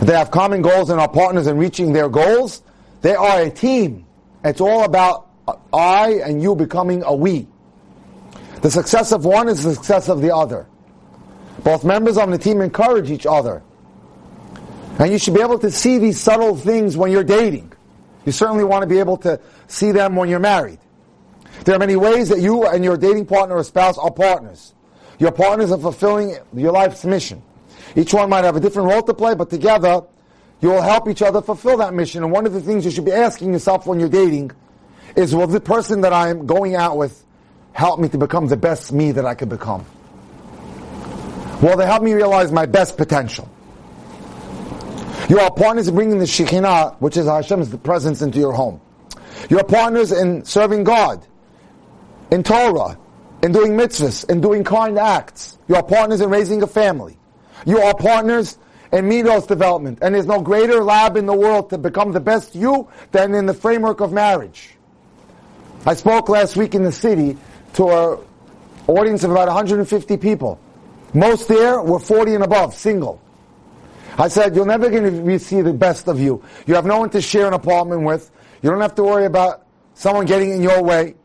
[0.00, 2.62] they have common goals and are partners in reaching their goals,
[3.02, 4.06] they are a team.
[4.42, 5.28] It's all about
[5.72, 7.46] I and you becoming a we.
[8.62, 10.66] The success of one is the success of the other.
[11.62, 13.62] Both members of the team encourage each other.
[14.98, 17.72] And you should be able to see these subtle things when you're dating.
[18.24, 20.78] You certainly want to be able to see them when you're married.
[21.64, 24.74] There are many ways that you and your dating partner or spouse are partners.
[25.18, 27.42] Your partners are fulfilling your life's mission.
[27.96, 30.02] Each one might have a different role to play, but together
[30.60, 32.22] you will help each other fulfill that mission.
[32.22, 34.52] And one of the things you should be asking yourself when you're dating
[35.16, 37.24] is, will the person that I'm going out with
[37.72, 39.84] help me to become the best me that I could become?
[41.62, 43.48] Will they help me realize my best potential?
[45.28, 48.80] You are partners in bringing the Shekhinah, which is Hashem's presence, into your home.
[49.48, 51.26] You are partners in serving God,
[52.30, 52.98] in Torah,
[53.42, 55.58] in doing mitzvahs, in doing kind acts.
[55.68, 57.16] You are partners in raising a family.
[57.64, 58.58] You are partners
[58.92, 59.98] in Midos development.
[60.02, 63.46] And there's no greater lab in the world to become the best you than in
[63.46, 64.73] the framework of marriage.
[65.86, 67.36] I spoke last week in the city
[67.74, 68.18] to an
[68.86, 70.58] audience of about 150 people.
[71.12, 73.20] Most there were 40 and above, single.
[74.16, 76.42] I said, you're never going to see the best of you.
[76.66, 78.30] You have no one to share an apartment with.
[78.62, 81.16] You don't have to worry about someone getting in your way.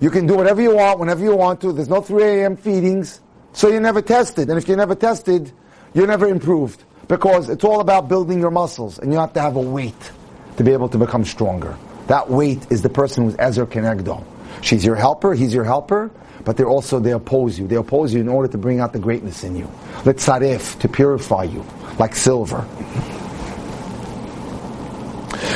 [0.00, 1.72] You can do whatever you want, whenever you want to.
[1.72, 2.56] There's no 3 a.m.
[2.56, 3.20] feedings.
[3.52, 4.48] So you're never tested.
[4.48, 5.52] And if you're never tested,
[5.94, 6.84] you're never improved.
[7.08, 8.98] Because it's all about building your muscles.
[8.98, 10.12] And you have to have a weight
[10.56, 11.76] to be able to become stronger.
[12.06, 14.24] That weight is the person who's Ezer Kenegdo.
[14.60, 16.10] She's your helper, he's your helper,
[16.44, 17.66] but they're also, they oppose you.
[17.66, 19.70] They oppose you in order to bring out the greatness in you.
[20.04, 21.64] Let Litzaref, to purify you,
[21.98, 22.66] like silver.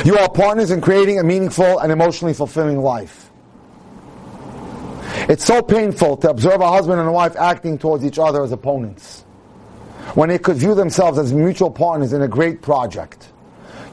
[0.05, 3.29] You are partners in creating a meaningful and emotionally fulfilling life.
[5.29, 8.53] It's so painful to observe a husband and a wife acting towards each other as
[8.53, 9.23] opponents,
[10.15, 13.27] when they could view themselves as mutual partners in a great project.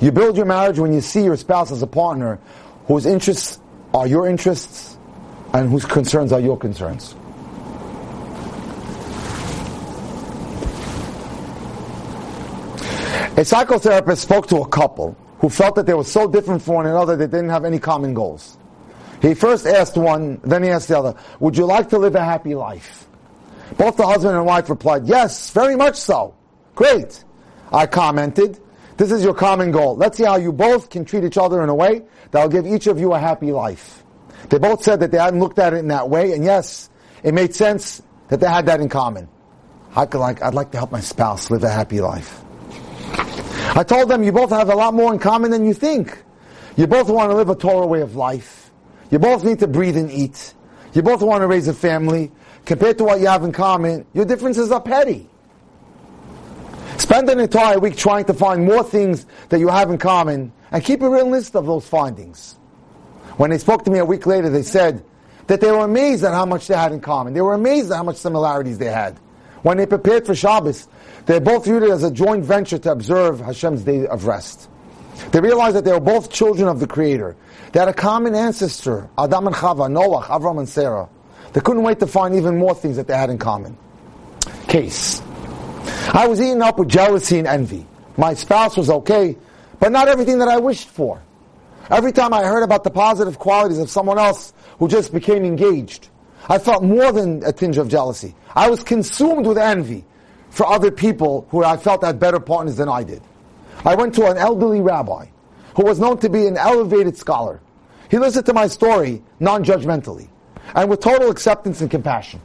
[0.04, 2.38] You build your marriage when you see your spouse as a partner
[2.88, 3.58] whose interests
[3.94, 4.98] are your interests
[5.54, 7.14] and whose concerns are your concerns.
[13.32, 16.86] A psychotherapist spoke to a couple who felt that they were so different from one
[16.86, 18.58] another they didn't have any common goals.
[19.22, 22.22] He first asked one, then he asked the other, would you like to live a
[22.22, 23.06] happy life?
[23.78, 26.34] Both the husband and wife replied, yes, very much so.
[26.74, 27.24] Great.
[27.72, 28.60] I commented,
[28.96, 29.96] this is your common goal.
[29.96, 32.66] Let's see how you both can treat each other in a way that will give
[32.66, 34.04] each of you a happy life.
[34.50, 36.90] They both said that they hadn't looked at it in that way, and yes,
[37.22, 39.28] it made sense that they had that in common.
[39.96, 42.42] I could like, I'd like to help my spouse live a happy life.
[43.76, 46.22] I told them you both have a lot more in common than you think.
[46.76, 48.70] You both want to live a Torah way of life.
[49.10, 50.54] You both need to breathe and eat.
[50.92, 52.30] You both want to raise a family.
[52.64, 55.28] Compared to what you have in common, your differences are petty.
[56.98, 60.84] Spend an entire week trying to find more things that you have in common and
[60.84, 62.58] keep a real list of those findings.
[63.36, 65.04] When they spoke to me a week later, they said
[65.48, 67.34] that they were amazed at how much they had in common.
[67.34, 69.18] They were amazed at how much similarities they had.
[69.62, 70.88] When they prepared for Shabbos,
[71.26, 74.68] they both viewed it as a joint venture to observe Hashem's day of rest.
[75.32, 77.36] They realized that they were both children of the Creator.
[77.72, 81.08] They had a common ancestor, Adam and Chava, Noah, Avram and Sarah.
[81.52, 83.76] They couldn't wait to find even more things that they had in common.
[84.68, 85.22] Case.
[86.12, 87.86] I was eaten up with jealousy and envy.
[88.16, 89.36] My spouse was okay,
[89.80, 91.22] but not everything that I wished for.
[91.90, 96.08] Every time I heard about the positive qualities of someone else who just became engaged,
[96.48, 98.34] I felt more than a tinge of jealousy.
[98.54, 100.04] I was consumed with envy
[100.50, 103.22] for other people who I felt had better partners than I did.
[103.84, 105.26] I went to an elderly rabbi
[105.76, 107.60] who was known to be an elevated scholar.
[108.10, 110.28] He listened to my story non-judgmentally
[110.74, 112.40] and with total acceptance and compassion.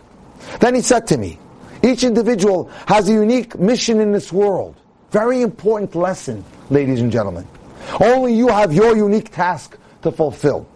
[0.60, 1.38] Then he said to me,
[1.84, 4.76] each individual has a unique mission in this world.
[5.12, 7.48] Very important lesson, ladies and gentlemen.
[8.00, 10.68] Only you have your unique task to fulfill.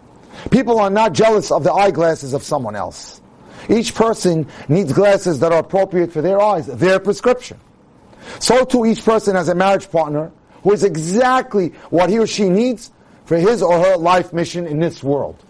[0.50, 3.20] People are not jealous of the eyeglasses of someone else.
[3.68, 7.58] Each person needs glasses that are appropriate for their eyes, their prescription.
[8.40, 12.48] So too each person has a marriage partner who is exactly what he or she
[12.48, 12.90] needs
[13.24, 15.42] for his or her life mission in this world.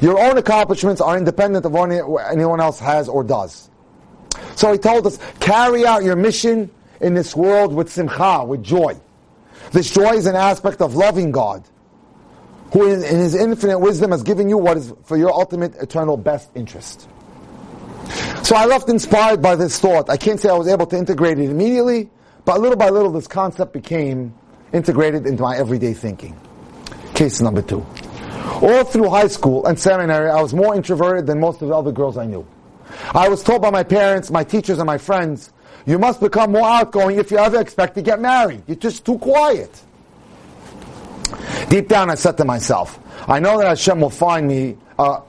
[0.00, 3.68] Your own accomplishments are independent of what anyone else has or does.
[4.56, 6.70] So he told us, carry out your mission
[7.00, 8.98] in this world with simcha, with joy.
[9.72, 11.64] This joy is an aspect of loving God,
[12.72, 16.16] who in, in his infinite wisdom has given you what is for your ultimate eternal
[16.16, 17.08] best interest.
[18.42, 20.10] So I left inspired by this thought.
[20.10, 22.10] I can't say I was able to integrate it immediately,
[22.44, 24.34] but little by little this concept became
[24.72, 26.38] integrated into my everyday thinking.
[27.14, 27.84] Case number two.
[28.60, 31.92] All through high school and seminary, I was more introverted than most of the other
[31.92, 32.46] girls I knew.
[33.14, 35.52] I was told by my parents, my teachers, and my friends,
[35.86, 38.62] you must become more outgoing if you ever expect to get married.
[38.66, 39.82] You're just too quiet.
[41.68, 45.20] Deep down, I said to myself, I know that Hashem will find me a,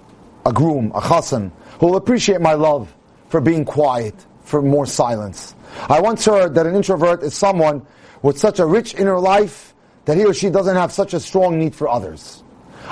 [0.45, 2.93] a groom, a chassan, who will appreciate my love
[3.29, 4.13] for being quiet,
[4.43, 5.55] for more silence.
[5.89, 7.85] I once heard that an introvert is someone
[8.21, 9.73] with such a rich inner life
[10.05, 12.43] that he or she doesn't have such a strong need for others.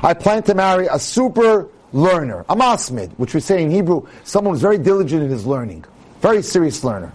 [0.01, 4.53] I plan to marry a super learner, a masmid, which we say in Hebrew, someone
[4.53, 5.85] who's very diligent in his learning,
[6.21, 7.13] very serious learner.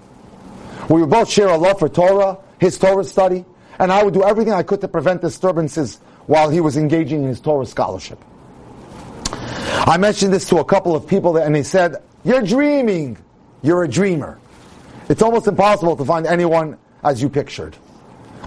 [0.88, 3.45] We would both share a love for Torah, his Torah study,
[3.79, 7.29] and I would do everything I could to prevent disturbances while he was engaging in
[7.29, 8.19] his Torah scholarship.
[9.31, 13.17] I mentioned this to a couple of people and they said, you're dreaming.
[13.62, 14.38] You're a dreamer.
[15.09, 17.77] It's almost impossible to find anyone as you pictured.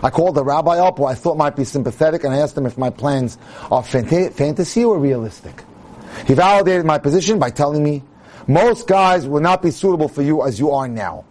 [0.03, 2.65] I called the rabbi up who I thought might be sympathetic and I asked him
[2.65, 3.37] if my plans
[3.71, 5.63] are fant- fantasy or realistic.
[6.25, 8.03] He validated my position by telling me,
[8.47, 11.25] most guys will not be suitable for you as you are now.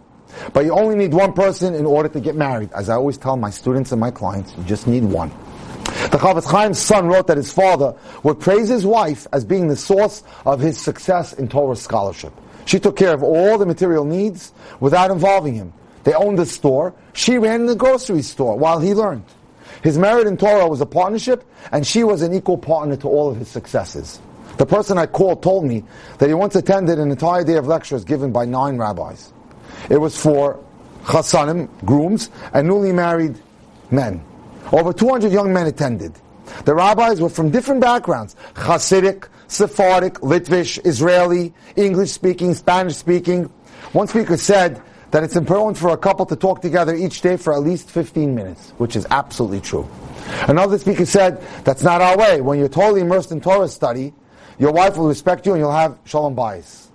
[0.53, 2.71] But you only need one person in order to get married.
[2.73, 5.29] As I always tell my students and my clients, you just need one.
[6.09, 9.75] The Chofetz Chaim's son wrote that his father would praise his wife as being the
[9.75, 12.33] source of his success in Torah scholarship.
[12.65, 15.73] She took care of all the material needs without involving him.
[16.03, 16.93] They owned the store.
[17.13, 19.25] She ran the grocery store while he learned.
[19.83, 23.29] His merit in Torah was a partnership, and she was an equal partner to all
[23.29, 24.19] of his successes.
[24.61, 25.83] The person I called told me
[26.19, 29.33] that he once attended an entire day of lectures given by nine rabbis.
[29.89, 30.63] It was for
[31.03, 33.39] chassanim, grooms, and newly married
[33.89, 34.23] men.
[34.71, 36.13] Over 200 young men attended.
[36.65, 43.45] The rabbis were from different backgrounds, Hasidic, Sephardic, Litvish, Israeli, English speaking, Spanish speaking.
[43.93, 47.51] One speaker said that it's important for a couple to talk together each day for
[47.51, 49.89] at least 15 minutes, which is absolutely true.
[50.47, 52.41] Another speaker said, that's not our way.
[52.41, 54.13] When you're totally immersed in Torah study,
[54.61, 56.89] your wife will respect you and you'll have shalom bayis.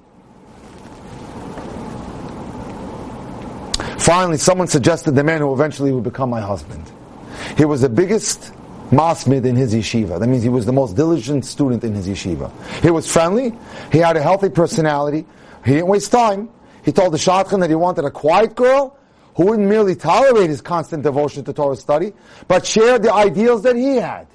[3.99, 6.89] Finally, someone suggested the man who eventually would become my husband.
[7.59, 8.53] He was the biggest
[8.93, 10.21] masmid in his yeshiva.
[10.21, 12.53] That means he was the most diligent student in his yeshiva.
[12.83, 13.53] He was friendly.
[13.91, 15.27] He had a healthy personality.
[15.65, 16.49] He didn't waste time.
[16.85, 18.97] He told the shadchan that he wanted a quiet girl
[19.35, 22.13] who wouldn't merely tolerate his constant devotion to Torah study,
[22.47, 24.29] but shared the ideals that he had.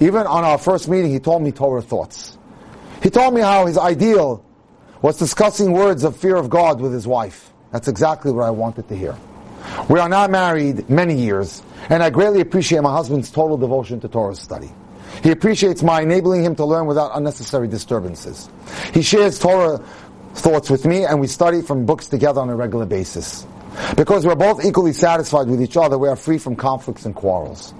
[0.00, 2.36] Even on our first meeting, he told me Torah thoughts.
[3.02, 4.44] He told me how his ideal
[5.02, 7.52] was discussing words of fear of God with his wife.
[7.72, 9.16] That's exactly what I wanted to hear.
[9.88, 14.08] We are not married many years, and I greatly appreciate my husband's total devotion to
[14.08, 14.70] Torah study.
[15.22, 18.48] He appreciates my enabling him to learn without unnecessary disturbances.
[18.92, 19.78] He shares Torah
[20.34, 23.46] thoughts with me, and we study from books together on a regular basis.
[23.96, 27.74] Because we're both equally satisfied with each other, we are free from conflicts and quarrels.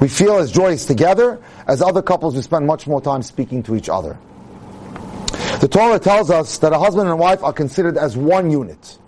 [0.00, 3.76] We feel as joyous together as other couples who spend much more time speaking to
[3.76, 4.18] each other.
[5.60, 8.98] The Torah tells us that a husband and wife are considered as one unit.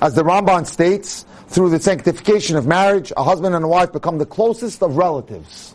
[0.00, 4.18] As the Ramban states, through the sanctification of marriage, a husband and a wife become
[4.18, 5.74] the closest of relatives.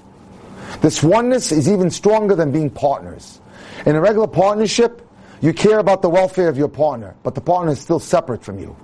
[0.82, 3.42] This oneness is even stronger than being partners.
[3.86, 5.08] In a regular partnership,
[5.42, 8.60] you care about the welfare of your partner, but the partner is still separate from
[8.60, 8.76] you.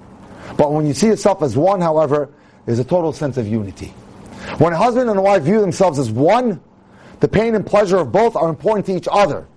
[0.58, 2.30] But when you see yourself as one, however,
[2.66, 3.94] there's a total sense of unity.
[4.58, 6.62] When a husband and a wife view themselves as one,
[7.20, 9.48] the pain and pleasure of both are important to each other.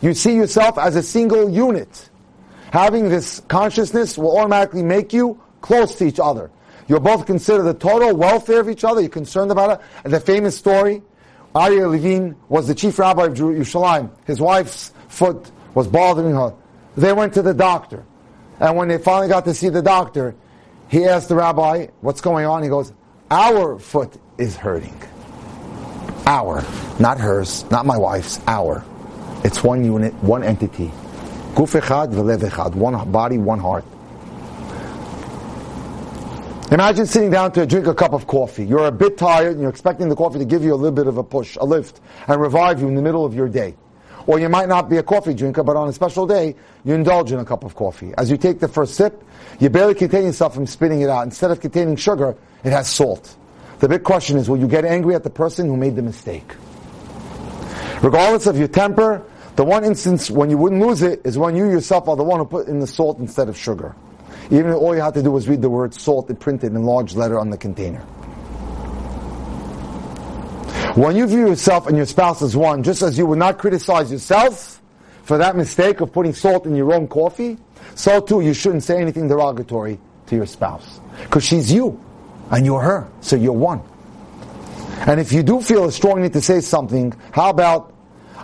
[0.00, 2.08] You see yourself as a single unit.
[2.72, 6.50] Having this consciousness will automatically make you close to each other.
[6.88, 9.00] You'll both consider the total welfare of each other.
[9.00, 9.86] You're concerned about it.
[10.04, 11.02] And the famous story,
[11.54, 14.10] Aryeh Levine was the chief rabbi of Jerusalem.
[14.24, 16.54] His wife's foot was bothering her.
[16.96, 18.04] They went to the doctor.
[18.58, 20.34] And when they finally got to see the doctor,
[20.88, 22.62] he asked the rabbi, what's going on?
[22.62, 22.92] He goes,
[23.30, 25.00] our foot is hurting.
[26.26, 26.64] Our,
[26.98, 28.84] not hers, not my wife's, our.
[29.44, 30.90] It's one unit, one entity.
[31.54, 32.74] Guf echad v'lev echad.
[32.74, 33.84] One body, one heart.
[36.70, 38.64] Imagine sitting down to drink a cup of coffee.
[38.64, 41.08] You're a bit tired and you're expecting the coffee to give you a little bit
[41.08, 43.74] of a push, a lift, and revive you in the middle of your day.
[44.26, 46.54] Or you might not be a coffee drinker, but on a special day,
[46.84, 48.12] you indulge in a cup of coffee.
[48.18, 49.24] As you take the first sip,
[49.58, 51.24] you barely contain yourself from spitting it out.
[51.24, 53.36] Instead of containing sugar, it has salt.
[53.78, 56.54] The big question is, will you get angry at the person who made the mistake?
[58.02, 59.22] Regardless of your temper,
[59.56, 62.38] the one instance when you wouldn't lose it is when you yourself are the one
[62.40, 63.94] who put in the salt instead of sugar.
[64.50, 67.14] Even all you had to do was read the word salt and printed in large
[67.14, 68.00] letter on the container.
[70.96, 74.10] When you view yourself and your spouse as one, just as you would not criticize
[74.10, 74.82] yourself
[75.22, 77.58] for that mistake of putting salt in your own coffee,
[77.94, 81.00] so too you shouldn't say anything derogatory to your spouse.
[81.22, 82.02] Because she's you,
[82.50, 83.82] and you're her, so you're one.
[85.06, 87.94] And if you do feel a strong need to say something, how about,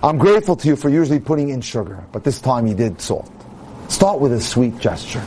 [0.03, 3.31] I'm grateful to you for usually putting in sugar, but this time you did salt.
[3.89, 5.25] Start with a sweet gesture.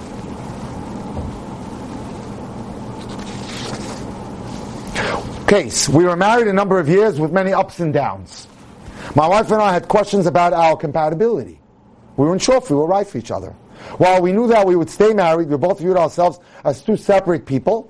[5.48, 8.48] Case, we were married a number of years with many ups and downs.
[9.16, 11.60] My wife and I had questions about our compatibility.
[12.18, 13.52] We weren't sure if we were right for each other.
[13.98, 17.46] While we knew that we would stay married, we both viewed ourselves as two separate
[17.46, 17.90] people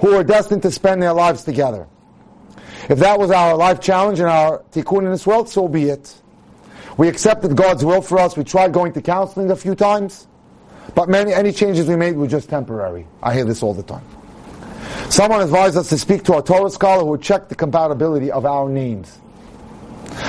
[0.00, 1.86] who were destined to spend their lives together.
[2.88, 6.14] If that was our life challenge and our tikkun in this world, so be it.
[6.96, 8.36] We accepted God's will for us.
[8.36, 10.26] We tried going to counseling a few times,
[10.94, 13.06] but many any changes we made were just temporary.
[13.22, 14.04] I hear this all the time.
[15.08, 18.44] Someone advised us to speak to a Torah scholar who would check the compatibility of
[18.44, 19.18] our names.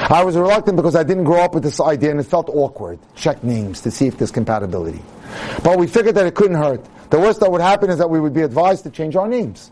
[0.10, 3.00] I was reluctant because I didn't grow up with this idea and it felt awkward.
[3.16, 5.02] Check names to see if there's compatibility.
[5.64, 6.86] But we figured that it couldn't hurt.
[7.14, 9.72] The worst that would happen is that we would be advised to change our names.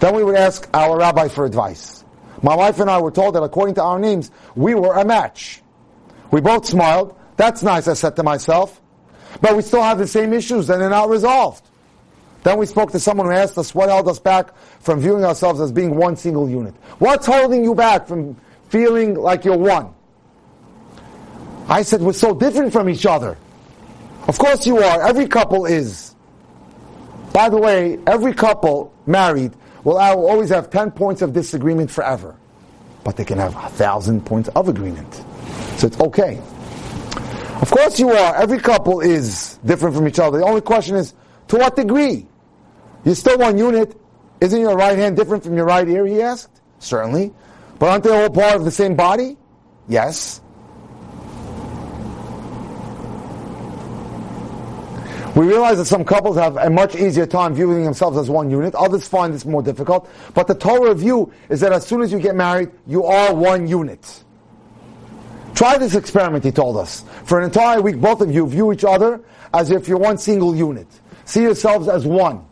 [0.00, 2.02] Then we would ask our rabbi for advice.
[2.42, 5.60] My wife and I were told that according to our names, we were a match.
[6.30, 7.14] We both smiled.
[7.36, 8.80] That's nice, I said to myself.
[9.42, 11.62] But we still have the same issues and they're not resolved.
[12.42, 15.60] Then we spoke to someone who asked us what held us back from viewing ourselves
[15.60, 16.72] as being one single unit.
[17.00, 18.34] What's holding you back from
[18.70, 19.92] feeling like you're one?
[21.68, 23.36] I said, we're so different from each other.
[24.26, 25.06] Of course you are.
[25.06, 26.11] Every couple is.
[27.32, 29.52] By the way, every couple married
[29.84, 32.36] will always have 10 points of disagreement forever.
[33.04, 35.12] But they can have a thousand points of agreement.
[35.78, 36.40] So it's okay.
[37.60, 38.36] Of course you are.
[38.36, 40.38] Every couple is different from each other.
[40.38, 41.14] The only question is,
[41.48, 42.26] to what degree?
[43.04, 43.98] You're still one unit.
[44.40, 46.60] Isn't your right hand different from your right ear, he asked?
[46.78, 47.32] Certainly.
[47.78, 49.36] But aren't they all part of the same body?
[49.88, 50.40] Yes.
[55.34, 58.74] We realize that some couples have a much easier time viewing themselves as one unit.
[58.74, 60.08] Others find this more difficult.
[60.34, 63.66] But the Torah view is that as soon as you get married, you are one
[63.66, 64.24] unit.
[65.54, 67.04] Try this experiment, he told us.
[67.24, 69.22] For an entire week, both of you view each other
[69.54, 70.88] as if you're one single unit.
[71.24, 72.44] See yourselves as one.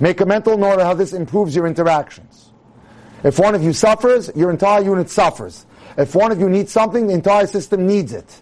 [0.00, 2.50] Make a mental note of how this improves your interactions.
[3.22, 5.64] If one of you suffers, your entire unit suffers.
[5.96, 8.40] If one of you needs something, the entire system needs it.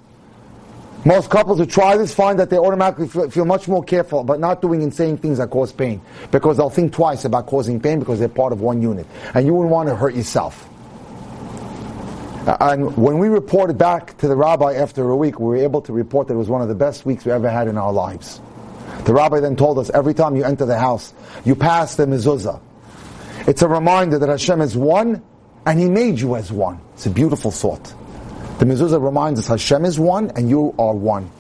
[1.05, 4.63] Most couples who try this find that they automatically feel, much more careful about not
[4.63, 6.01] doing insane things that cause pain.
[6.31, 9.07] Because they'll think twice about causing pain because they're part of one unit.
[9.35, 10.69] And you wouldn't want to hurt yourself.
[12.47, 15.93] And when we reported back to the rabbi after a week, we were able to
[15.93, 18.41] report that it was one of the best weeks we ever had in our lives.
[19.05, 21.13] The rabbi then told us every time you enter the house,
[21.45, 22.61] you pass the mezuzah.
[23.47, 25.23] It's a reminder that Hashem is one
[25.67, 26.81] and He made you as one.
[26.95, 27.95] It's a beautiful thought.
[28.59, 31.31] The mezuzah reminds us Hashem is one and you are one.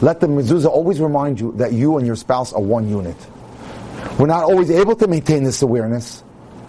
[0.00, 3.16] Let the mezuzah always remind you that you and your spouse are one unit.
[4.18, 6.24] We're not always able to maintain this awareness,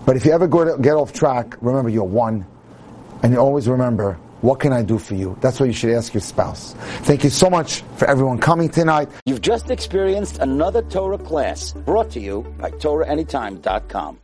[0.06, 2.46] but if you ever go to get off track, remember you're one,
[3.24, 5.36] and you always remember what can I do for you?
[5.41, 6.76] That's what you should ask your spouse.
[7.04, 9.10] Thank you so much for everyone coming tonight.
[9.26, 14.20] You've just experienced another Torah class brought to you by TorahAnytime.com.